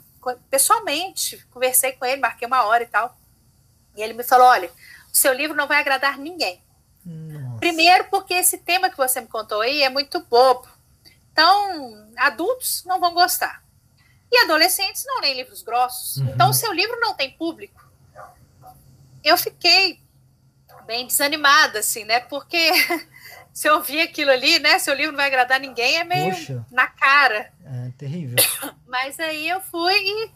[0.48, 3.16] pessoalmente, conversei com ele, marquei uma hora e tal.
[3.96, 4.70] E ele me falou: olha,
[5.18, 6.62] seu livro não vai agradar ninguém.
[7.05, 7.59] Nossa.
[7.59, 10.68] Primeiro, porque esse tema que você me contou aí é muito bobo.
[11.33, 13.62] Então, adultos não vão gostar.
[14.31, 16.16] E adolescentes não leem livros grossos.
[16.16, 16.31] Uhum.
[16.31, 17.85] Então, o seu livro não tem público.
[19.22, 20.00] Eu fiquei
[20.87, 22.20] bem desanimada, assim, né?
[22.20, 22.70] Porque
[23.53, 24.79] se eu ouvir aquilo ali, né?
[24.79, 26.66] Seu livro não vai agradar ninguém, é meio Puxa.
[26.70, 27.53] na cara.
[27.64, 28.37] É terrível.
[28.87, 30.31] Mas aí eu fui e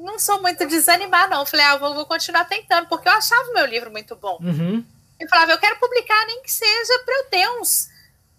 [0.00, 1.46] não sou muito desanimar, não.
[1.46, 4.38] Falei, ah, vou, vou continuar tentando, porque eu achava o meu livro muito bom.
[4.40, 4.84] Uhum.
[5.18, 7.88] Eu falava, eu quero publicar, nem que seja para eu ter uns,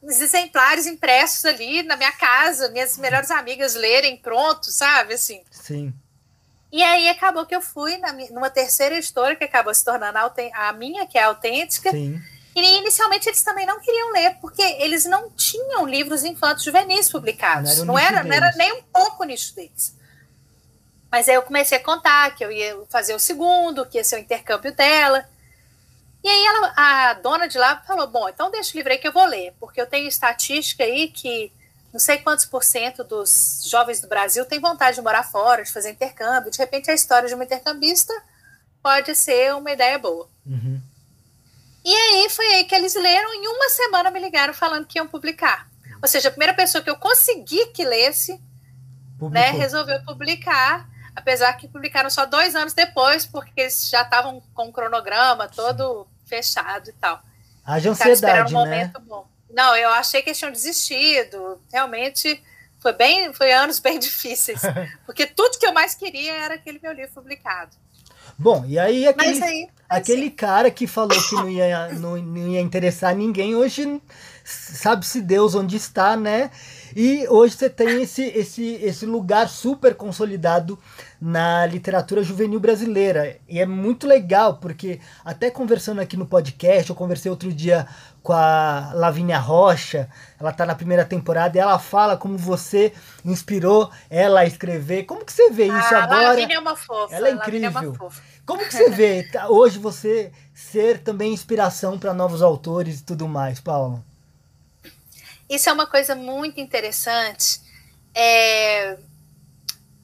[0.02, 5.14] uns exemplares impressos ali na minha casa, minhas melhores amigas lerem pronto, sabe?
[5.14, 5.44] Assim.
[5.52, 5.94] Sim.
[6.72, 10.34] E aí acabou que eu fui na numa terceira editora, que acabou se tornando a,
[10.56, 11.92] a minha, que é a autêntica.
[11.92, 12.20] Sim.
[12.56, 17.78] E inicialmente eles também não queriam ler, porque eles não tinham livros infantos juvenis publicados.
[17.80, 19.96] Não Não era o era, não era nem um pouco o nicho deles.
[21.12, 24.16] Mas aí eu comecei a contar que eu ia fazer o segundo, que ia ser
[24.16, 25.28] o intercâmbio dela.
[26.24, 29.08] E aí ela, a dona de lá falou: Bom, então deixa o livro aí que
[29.08, 31.52] eu vou ler, porque eu tenho estatística aí que
[31.92, 35.72] não sei quantos por cento dos jovens do Brasil têm vontade de morar fora, de
[35.72, 36.50] fazer intercâmbio.
[36.50, 38.14] De repente, a história de uma intercambista
[38.82, 40.30] pode ser uma ideia boa.
[40.46, 40.82] Uhum.
[41.84, 45.08] E aí foi aí que eles leram, em uma semana me ligaram falando que iam
[45.08, 45.70] publicar.
[46.02, 48.40] Ou seja, a primeira pessoa que eu consegui que lesse,
[49.30, 50.88] né, resolveu publicar.
[51.16, 56.08] Apesar que publicaram só dois anos depois, porque eles já estavam com o cronograma todo
[56.26, 57.22] fechado e tal.
[57.66, 58.92] Haja ansiedade, um né?
[59.02, 59.28] Bom.
[59.54, 61.62] Não, eu achei que eles tinham desistido.
[61.72, 62.42] Realmente
[62.80, 64.62] foi bem, foi anos bem difíceis,
[65.06, 67.72] porque tudo que eu mais queria era aquele meu livro publicado.
[68.38, 72.62] Bom, e aí aquele, aí, aquele cara que falou que não ia, não, não ia
[72.62, 74.02] interessar ninguém, hoje
[74.44, 76.50] sabe-se Deus onde está, né?
[76.96, 80.78] E hoje você tem esse, esse, esse lugar super consolidado
[81.20, 83.38] na literatura juvenil brasileira.
[83.48, 87.88] E é muito legal, porque até conversando aqui no podcast, eu conversei outro dia
[88.24, 92.94] com a Lavínia Rocha, ela tá na primeira temporada, e ela fala como você
[93.26, 95.04] inspirou ela a escrever.
[95.04, 96.20] Como que você vê isso ah, agora?
[96.20, 97.16] A Lavínia é uma fofa.
[97.16, 97.68] Ela é incrível.
[97.68, 98.22] É uma fofa.
[98.46, 103.60] Como que você vê hoje você ser também inspiração para novos autores e tudo mais,
[103.60, 104.04] Paulo?
[105.52, 107.60] Isso é uma coisa muito interessante.
[108.16, 108.98] É,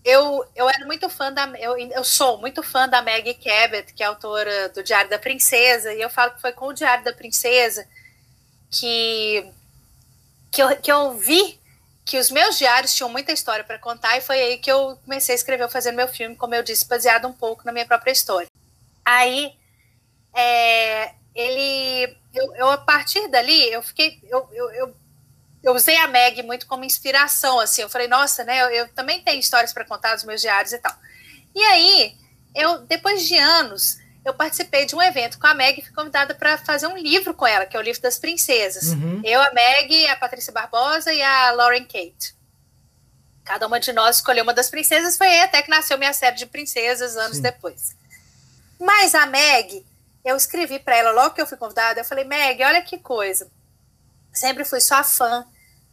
[0.04, 1.48] eu, eu era muito fã da.
[1.58, 5.94] Eu, eu sou muito fã da Maggie Cabot, que é autora do Diário da Princesa,
[5.94, 7.88] e eu falo que foi com o Diário da Princesa
[8.70, 9.50] que,
[10.52, 11.58] que, eu, que eu vi
[12.04, 15.34] que os meus diários tinham muita história para contar, e foi aí que eu comecei
[15.34, 18.50] a escrever, fazendo meu filme, como eu disse, baseado um pouco na minha própria história.
[19.06, 19.56] Aí,
[20.36, 22.18] é, ele.
[22.34, 24.20] Eu, eu, a partir dali, eu fiquei.
[24.30, 25.07] eu, eu, eu
[25.68, 27.82] eu usei a Meg muito como inspiração, assim.
[27.82, 28.62] Eu falei, nossa, né?
[28.62, 30.96] Eu, eu também tenho histórias para contar dos meus diários e tal.
[31.54, 32.16] E aí,
[32.56, 36.34] eu depois de anos, eu participei de um evento com a Meg e fui convidada
[36.34, 38.94] para fazer um livro com ela, que é o livro das princesas.
[38.94, 39.22] Uhum.
[39.26, 42.34] Eu, a Meg, a Patrícia Barbosa e a Lauren Kate.
[43.44, 46.38] Cada uma de nós escolheu uma das princesas, foi aí até que nasceu minha série
[46.38, 47.44] de princesas anos Sim.
[47.44, 47.94] depois.
[48.80, 49.86] Mas a Meg,
[50.24, 53.50] eu escrevi para ela logo que eu fui convidada, eu falei, Meg, olha que coisa.
[54.32, 55.46] Sempre fui sua fã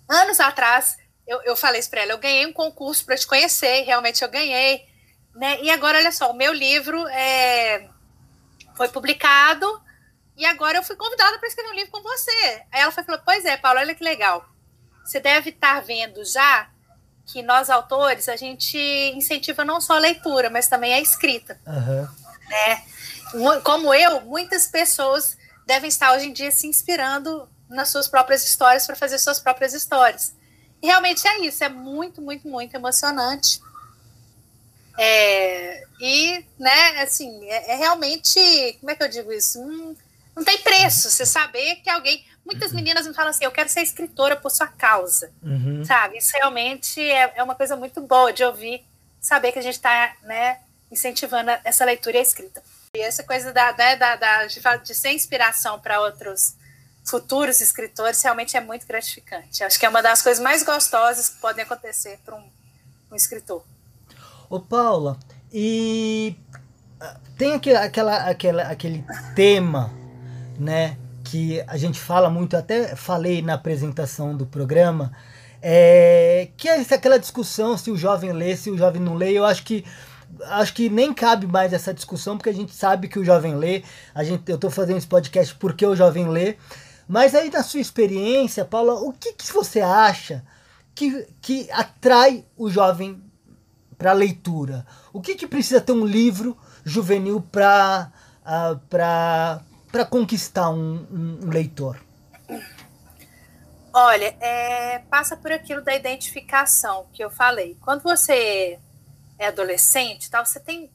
[0.09, 3.83] anos atrás, eu, eu falei isso para ela, eu ganhei um concurso para te conhecer,
[3.83, 4.87] realmente eu ganhei,
[5.35, 5.61] né?
[5.63, 7.89] E agora, olha só, o meu livro é,
[8.77, 9.67] foi publicado
[10.37, 12.63] e agora eu fui convidada para escrever um livro com você.
[12.71, 14.49] Aí ela falou, pois é, Paulo, olha que legal.
[15.05, 16.69] Você deve estar vendo já
[17.27, 18.79] que nós, autores, a gente
[19.15, 21.59] incentiva não só a leitura, mas também a escrita.
[21.67, 22.09] Uhum.
[22.49, 22.85] Né?
[23.63, 25.37] Como eu, muitas pessoas
[25.67, 29.73] devem estar hoje em dia se inspirando nas suas próprias histórias para fazer suas próprias
[29.73, 30.35] histórias.
[30.83, 33.61] E realmente é isso, é muito, muito, muito emocionante.
[34.97, 38.39] É, e, né, assim, é, é, realmente,
[38.81, 39.61] como é que eu digo isso?
[39.61, 39.97] Hum,
[40.37, 42.25] não tem preço você saber que alguém.
[42.45, 42.77] Muitas uhum.
[42.77, 45.85] meninas me falam assim: eu quero ser escritora por sua causa, uhum.
[45.85, 46.19] sabe?
[46.19, 48.85] Isso realmente é, é uma coisa muito boa de ouvir,
[49.21, 52.63] saber que a gente está, né, incentivando essa leitura e a escrita.
[52.95, 56.55] E essa coisa da, né, da, da de, de ser inspiração para outros
[57.05, 59.63] futuros escritores realmente é muito gratificante.
[59.63, 62.45] Acho que é uma das coisas mais gostosas que podem acontecer para um,
[63.13, 63.63] um escritor.
[64.49, 65.19] Ô Paula,
[65.53, 66.37] e
[67.01, 69.93] ah, tem aquele, aquela, aquela, aquele tema,
[70.59, 75.13] né, que a gente fala muito, até falei na apresentação do programa,
[75.61, 79.33] é, que é aquela discussão se o jovem lê, se o jovem não lê.
[79.33, 79.85] Eu acho que
[80.47, 83.83] acho que nem cabe mais essa discussão, porque a gente sabe que o jovem lê.
[84.15, 86.57] A gente, eu estou fazendo esse podcast porque o jovem lê.
[87.09, 90.45] Mas aí, na sua experiência, Paula, o que, que você acha
[90.95, 93.23] que, que atrai o jovem
[93.99, 94.87] para a leitura?
[95.13, 98.11] O que, que precisa ter um livro juvenil para
[98.45, 98.79] uh,
[99.95, 102.01] para conquistar um, um, leitor?
[103.93, 107.77] Olha, é, passa por aquilo da identificação que eu falei.
[107.81, 108.79] Quando você
[109.39, 110.91] é adolescente, tal, você tem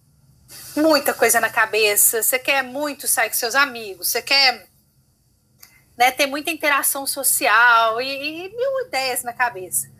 [0.76, 4.69] muita coisa na cabeça, você quer muito sair com seus amigos, você quer
[6.00, 9.92] né, ter muita interação social e, e mil ideias na cabeça.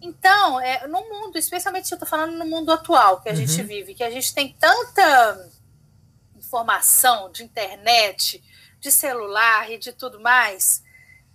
[0.00, 3.38] Então, é, no mundo, especialmente eu estou falando no mundo atual que a uhum.
[3.38, 5.50] gente vive, que a gente tem tanta
[6.36, 8.40] informação de internet,
[8.78, 10.84] de celular e de tudo mais,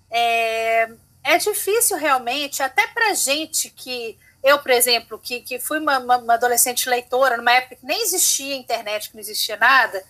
[0.10, 0.90] é,
[1.22, 6.34] é difícil realmente, até para gente que eu, por exemplo, que, que fui uma, uma,
[6.36, 10.02] adolescente leitora, numa época que nem existia internet, que não existia nada,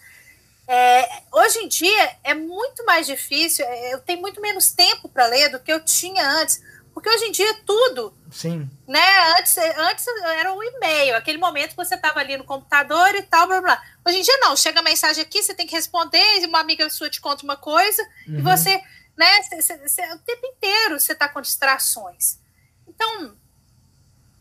[0.67, 5.25] é, hoje em dia é muito mais difícil, é, eu tenho muito menos tempo para
[5.25, 6.61] ler do que eu tinha antes,
[6.93, 8.13] porque hoje em dia é tudo.
[8.31, 8.69] Sim.
[8.85, 9.37] Né?
[9.37, 10.05] Antes, antes
[10.37, 13.83] era um e-mail, aquele momento que você estava ali no computador e tal, blá, blá.
[14.05, 17.09] Hoje em dia não, chega a mensagem aqui, você tem que responder, uma amiga sua
[17.09, 18.39] te conta uma coisa, uhum.
[18.39, 18.81] e você,
[19.17, 22.39] né, cê, cê, o tempo inteiro você está com distrações.
[22.87, 23.37] Então,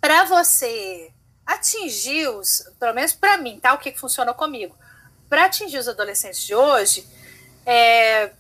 [0.01, 1.13] para você
[1.45, 3.75] atingir os, pelo menos para mim, tá?
[3.75, 4.77] O que, que funcionou comigo?
[5.29, 7.07] Para atingir os adolescentes de hoje,
[7.65, 8.33] é,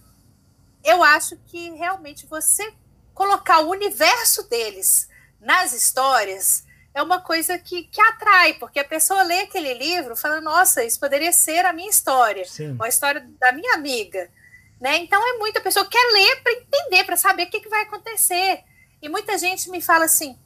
[0.85, 2.72] eu acho que realmente você
[3.12, 5.09] colocar o universo deles
[5.40, 10.40] nas histórias, é uma coisa que, que atrai, porque a pessoa lê aquele livro fala,
[10.40, 12.75] nossa, isso poderia ser a minha história, Sim.
[12.79, 14.31] ou a história da minha amiga.
[14.81, 14.99] Né?
[14.99, 17.83] Então é muita pessoa que quer ler para entender, para saber o que, que vai
[17.83, 18.62] acontecer.
[19.01, 20.38] E muita gente me fala assim: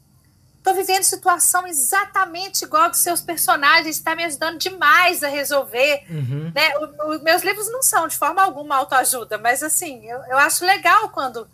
[0.61, 6.05] estou vivendo situação exatamente igual dos seus personagens, está me ajudando demais a resolver.
[6.09, 6.53] Uhum.
[6.55, 6.77] Né?
[6.77, 10.65] O, o, meus livros não são de forma alguma autoajuda, mas assim, eu, eu acho
[10.65, 11.49] legal quando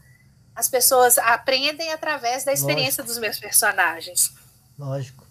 [0.55, 3.07] as pessoas aprendem através da experiência Lógico.
[3.07, 4.33] dos meus personagens.
[4.79, 5.25] Lógico.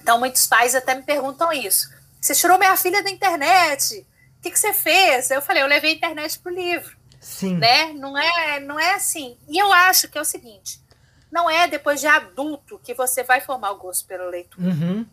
[0.00, 1.90] Então, muitos pais até me perguntam isso.
[2.20, 4.06] Você tirou minha filha da internet?
[4.38, 5.30] O que, que você fez?
[5.30, 6.96] Eu falei, eu levei a internet para o livro.
[7.20, 7.56] Sim.
[7.56, 7.92] Né?
[7.92, 9.36] Não, é, não é assim.
[9.48, 10.80] E eu acho que é o seguinte:
[11.30, 14.68] não é depois de adulto que você vai formar o gosto pelo leitura.
[14.68, 15.06] Uhum.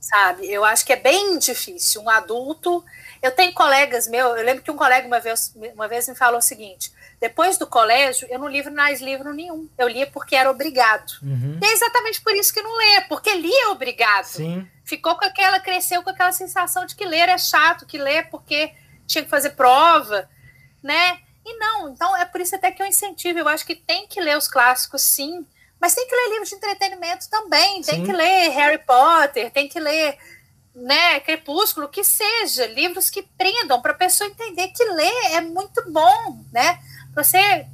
[0.00, 0.50] Sabe?
[0.50, 2.02] Eu acho que é bem difícil.
[2.02, 2.84] Um adulto.
[3.20, 6.38] Eu tenho colegas meus, eu lembro que um colega uma vez, uma vez me falou
[6.38, 9.68] o seguinte: depois do colégio, eu não livro mais livro nenhum.
[9.76, 11.14] Eu lia porque era obrigado.
[11.20, 11.58] Uhum.
[11.60, 14.24] E é exatamente por isso que não lê, porque lia é obrigado.
[14.24, 14.68] Sim.
[14.84, 18.72] Ficou com aquela, cresceu com aquela sensação de que ler é chato, que ler porque
[19.06, 20.30] tinha que fazer prova,
[20.82, 21.18] né?
[21.44, 23.40] E não, então é por isso até que eu incentivo.
[23.40, 25.44] Eu acho que tem que ler os clássicos, sim,
[25.80, 27.82] mas tem que ler livros de entretenimento também.
[27.82, 28.04] Tem sim.
[28.04, 30.18] que ler Harry Potter, tem que ler
[30.74, 35.90] né, Crepúsculo, que seja, livros que prendam para a pessoa entender que ler é muito
[35.90, 36.78] bom, né?
[37.14, 37.66] Você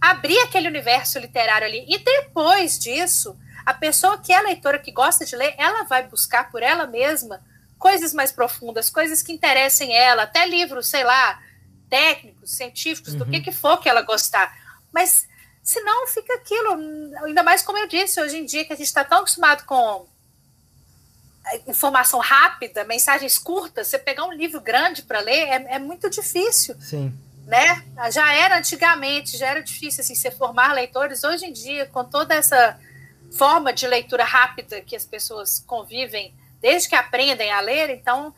[0.00, 1.84] abrir aquele universo literário ali.
[1.88, 6.50] E depois disso, a pessoa que é leitora, que gosta de ler, ela vai buscar
[6.50, 7.40] por ela mesma
[7.78, 11.40] coisas mais profundas, coisas que interessem ela, até livros, sei lá,
[11.88, 13.18] técnicos, científicos, uhum.
[13.20, 13.42] do que, uhum.
[13.42, 14.54] que for que ela gostar.
[14.92, 15.28] Mas
[15.70, 16.72] senão fica aquilo,
[17.24, 20.06] ainda mais como eu disse, hoje em dia que a gente está tão acostumado com
[21.66, 26.76] informação rápida, mensagens curtas, você pegar um livro grande para ler é, é muito difícil.
[26.80, 27.12] Sim
[27.50, 27.84] né?
[28.12, 31.24] Já era antigamente, já era difícil assim, se formar leitores.
[31.24, 32.78] Hoje em dia, com toda essa
[33.32, 38.32] forma de leitura rápida que as pessoas convivem desde que aprendem a ler, então,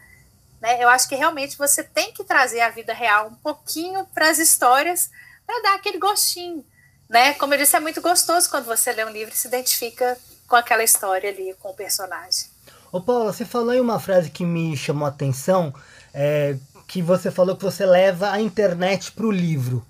[0.62, 4.31] né, eu acho que realmente você tem que trazer a vida real um pouquinho para
[4.31, 5.11] as histórias
[5.47, 6.64] para dar aquele gostinho,
[7.12, 7.35] né?
[7.35, 10.57] Como eu disse, é muito gostoso quando você lê um livro e se identifica com
[10.57, 12.46] aquela história ali, com o personagem.
[12.90, 15.75] Ô Paula, você falou em uma frase que me chamou a atenção,
[16.12, 16.57] é,
[16.88, 19.87] que você falou que você leva a internet para o livro.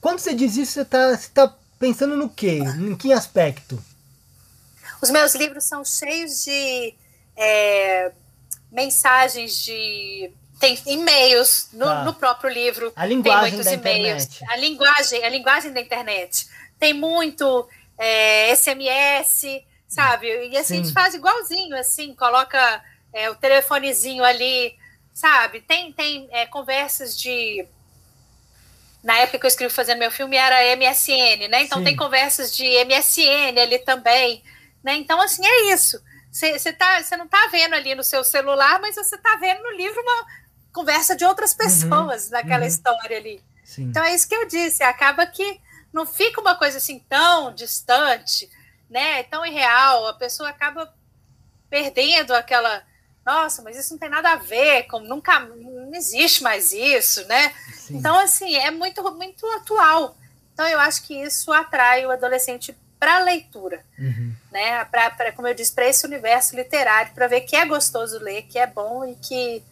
[0.00, 2.58] Quando você diz isso, você está tá pensando no quê?
[2.58, 3.82] Em que aspecto?
[5.00, 6.94] Os meus livros são cheios de
[7.36, 8.12] é,
[8.72, 10.30] mensagens de.
[10.60, 12.04] Tem e-mails no, ah.
[12.04, 12.92] no, próprio livro.
[12.96, 14.28] A linguagem tem muitos e-mails.
[14.48, 16.46] A linguagem, a linguagem da internet.
[16.84, 17.68] Tem muito
[17.98, 20.26] é, SMS, sabe?
[20.48, 20.80] E assim, Sim.
[20.80, 24.76] a gente faz igualzinho, assim, coloca é, o telefonezinho ali
[25.14, 25.60] sabe?
[25.60, 27.64] Tem, tem é, conversas de.
[29.02, 31.62] Na época que eu escrevi fazendo meu filme era MSN, né?
[31.62, 31.84] Então Sim.
[31.84, 34.42] tem conversas de MSN ali também,
[34.82, 34.94] né?
[34.96, 36.02] Então, assim, é isso.
[36.32, 40.00] Você tá, não está vendo ali no seu celular, mas você está vendo no livro
[40.00, 40.26] uma
[40.72, 41.58] conversa de outras uhum.
[41.58, 42.68] pessoas uhum, naquela uhum.
[42.68, 43.40] história ali.
[43.62, 43.84] Sim.
[43.84, 44.82] Então é isso que eu disse.
[44.82, 45.60] Acaba que
[45.94, 48.50] não fica uma coisa assim tão distante,
[48.90, 49.22] né?
[49.22, 50.08] Tão irreal.
[50.08, 50.92] A pessoa acaba
[51.70, 52.82] perdendo aquela
[53.24, 57.54] nossa, mas isso não tem nada a ver, como nunca não existe mais isso, né?
[57.72, 57.96] Sim.
[57.96, 60.14] Então, assim, é muito, muito atual.
[60.52, 64.34] Então, eu acho que isso atrai o adolescente para a leitura, uhum.
[64.52, 64.84] né?
[64.86, 68.42] Pra, pra, como eu disse, para esse universo literário, para ver que é gostoso ler,
[68.42, 69.62] que é bom e que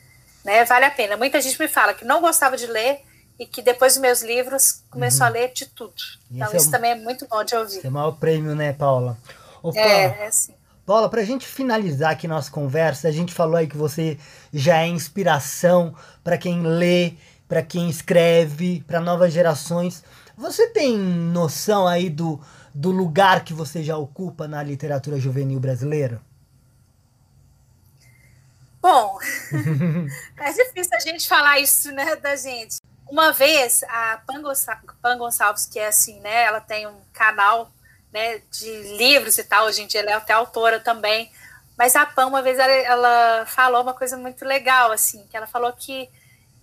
[0.44, 1.16] né, vale a pena.
[1.16, 3.02] Muita gente me fala que não gostava de ler
[3.38, 5.26] e que depois dos meus livros começou uhum.
[5.26, 5.94] a ler de tudo.
[6.30, 7.78] Então, isso é um, também é muito bom de ouvir.
[7.78, 9.16] Esse é o maior prêmio, né, Paula?
[9.74, 10.54] É, é sim.
[10.84, 14.18] Paula, para a gente finalizar aqui nossa conversa, a gente falou aí que você
[14.52, 17.14] já é inspiração para quem lê,
[17.48, 20.02] para quem escreve, para novas gerações.
[20.36, 22.40] Você tem noção aí do,
[22.74, 26.20] do lugar que você já ocupa na literatura juvenil brasileira?
[28.80, 29.18] Bom,
[30.36, 32.80] é difícil a gente falar isso, né, da gente.
[33.12, 37.70] Uma vez, a Pan Gonçalves, que é assim, né, ela tem um canal
[38.10, 41.30] né, de livros e tal, hoje em dia ela é até autora também.
[41.76, 45.46] Mas a Pam, uma vez, ela, ela falou uma coisa muito legal, assim, que ela
[45.46, 46.08] falou que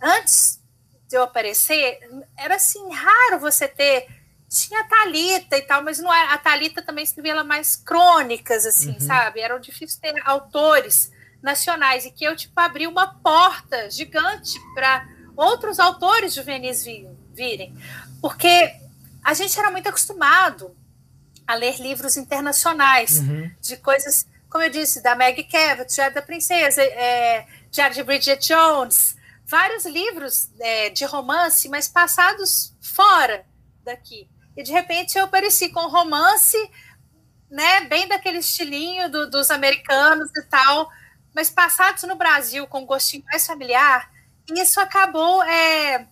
[0.01, 0.59] antes
[1.07, 1.99] de eu aparecer,
[2.35, 4.07] era assim, raro você ter.
[4.49, 6.33] Tinha a Thalita e tal, mas não era.
[6.33, 8.99] A Thalita também escrevia ela mais crônicas, assim, uhum.
[8.99, 9.39] sabe?
[9.39, 11.11] Era difícil ter autores
[11.43, 15.07] nacionais e que eu, tipo, abri uma porta gigante para
[15.39, 16.83] outros autores juvenis
[17.33, 17.75] virem.
[18.21, 18.73] Porque
[19.23, 20.75] a gente era muito acostumado
[21.47, 23.51] a ler livros internacionais, uhum.
[23.59, 28.47] de coisas, como eu disse, da Maggie Cabot, Diário da Princesa, é, Diário de Bridget
[28.47, 29.15] Jones,
[29.45, 33.45] vários livros é, de romance, mas passados fora
[33.83, 34.29] daqui.
[34.55, 36.57] E de repente eu apareci com romance
[37.49, 40.89] né, bem daquele estilinho do, dos americanos e tal,
[41.33, 44.11] mas passados no Brasil com um gostinho mais familiar,
[44.57, 46.07] isso acabou é,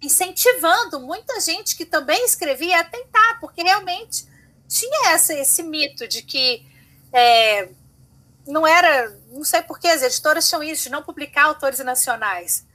[0.00, 4.26] incentivando muita gente que também escrevia a tentar, porque realmente
[4.68, 6.66] tinha essa, esse mito de que
[7.12, 7.68] é,
[8.46, 12.66] não era, não sei porquê, as editoras tinham isso, de não publicar autores nacionais.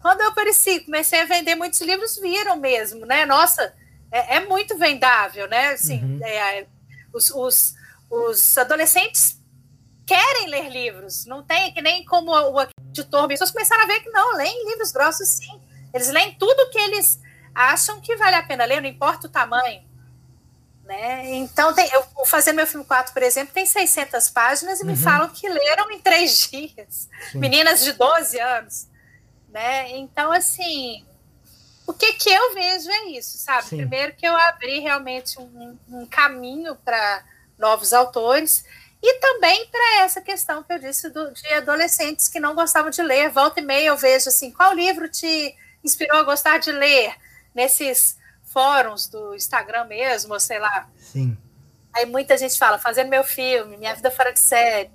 [0.00, 3.26] Quando eu apareci, comecei a vender muitos livros, viram mesmo, né?
[3.26, 3.74] Nossa,
[4.10, 5.68] é, é muito vendável, né?
[5.68, 6.20] Assim, uhum.
[6.24, 6.66] é,
[7.12, 7.74] os, os,
[8.08, 9.38] os, adolescentes
[10.06, 12.58] querem ler livros, não tem que nem como o
[12.90, 15.60] editor, as pessoas começaram a ver que não, leem livros grossos sim.
[15.92, 17.20] Eles leem tudo que eles
[17.54, 19.82] acham que vale a pena ler, não importa o tamanho.
[20.84, 21.34] Né?
[21.36, 24.90] Então, tem, eu vou fazer meu filme 4, por exemplo, tem 600 páginas e uhum.
[24.90, 27.08] me falam que leram em três dias.
[27.30, 27.38] Sim.
[27.38, 28.88] Meninas de 12 anos.
[29.48, 29.90] Né?
[29.98, 31.04] Então, assim,
[31.86, 33.68] o que, que eu vejo é isso, sabe?
[33.68, 33.76] Sim.
[33.78, 37.24] Primeiro que eu abri realmente um, um caminho para
[37.58, 38.64] novos autores
[39.02, 43.02] e também para essa questão que eu disse do, de adolescentes que não gostavam de
[43.02, 43.30] ler.
[43.30, 47.14] Volta e meia eu vejo assim, qual livro te inspirou a gostar de ler
[47.54, 50.88] nesses fóruns do Instagram mesmo, sei lá.
[50.98, 51.36] Sim.
[51.92, 54.90] Aí muita gente fala, fazendo meu filme, minha vida fora de série.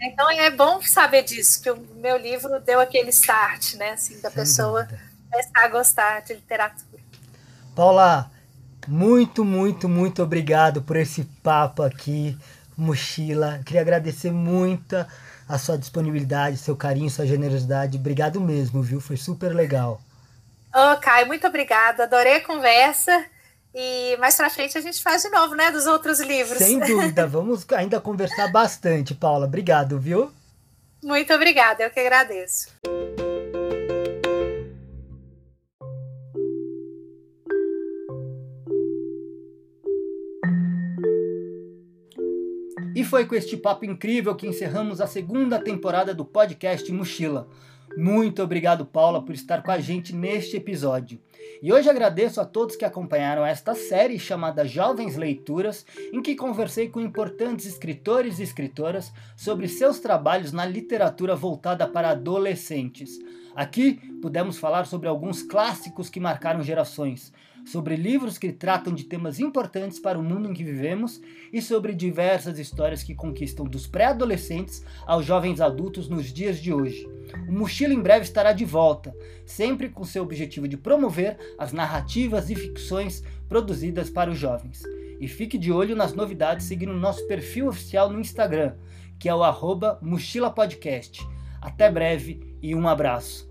[0.00, 4.30] Então é bom saber disso, que o meu livro deu aquele start, né, assim, da
[4.30, 7.02] Sem pessoa dúvida começar a gostar de literatura.
[7.74, 8.30] Paula,
[8.88, 12.36] muito, muito, muito obrigado por esse papo aqui,
[12.80, 13.60] mochila.
[13.64, 14.96] Queria agradecer muito
[15.48, 17.98] a sua disponibilidade, seu carinho, sua generosidade.
[17.98, 19.00] Obrigado mesmo, viu?
[19.00, 20.00] Foi super legal.
[20.74, 22.04] Ô, oh, Caio, muito obrigada.
[22.04, 23.24] Adorei a conversa.
[23.74, 25.70] E mais pra frente a gente faz de novo, né?
[25.70, 26.58] Dos outros livros.
[26.58, 27.26] Sem dúvida.
[27.26, 29.46] Vamos ainda conversar bastante, Paula.
[29.46, 30.32] Obrigado, viu?
[31.02, 31.82] Muito obrigada.
[31.82, 32.68] Eu que agradeço.
[43.10, 47.48] Foi com este papo incrível que encerramos a segunda temporada do podcast Mochila.
[47.96, 51.20] Muito obrigado, Paula, por estar com a gente neste episódio.
[51.60, 56.88] E hoje agradeço a todos que acompanharam esta série chamada Jovens Leituras, em que conversei
[56.88, 63.18] com importantes escritores e escritoras sobre seus trabalhos na literatura voltada para adolescentes.
[63.56, 67.32] Aqui pudemos falar sobre alguns clássicos que marcaram gerações,
[67.64, 71.20] sobre livros que tratam de temas importantes para o mundo em que vivemos
[71.52, 77.08] e sobre diversas histórias que conquistam dos pré-adolescentes aos jovens adultos nos dias de hoje.
[77.48, 82.50] O Mochila em breve estará de volta, sempre com seu objetivo de promover as narrativas
[82.50, 84.82] e ficções produzidas para os jovens.
[85.20, 88.74] E fique de olho nas novidades seguindo nosso perfil oficial no Instagram,
[89.18, 90.00] que é o arroba.
[91.60, 93.50] Até breve e um abraço.